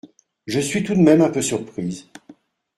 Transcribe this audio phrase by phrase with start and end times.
[0.47, 2.09] Je suis tout de même un peu surprise.